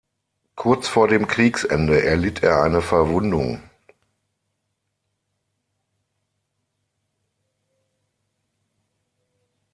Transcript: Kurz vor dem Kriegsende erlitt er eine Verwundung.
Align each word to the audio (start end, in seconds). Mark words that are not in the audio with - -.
Kurz 0.55 0.87
vor 0.87 1.07
dem 1.07 1.27
Kriegsende 1.27 2.03
erlitt 2.03 2.41
er 2.41 2.63
eine 2.63 2.81
Verwundung. 2.81 3.61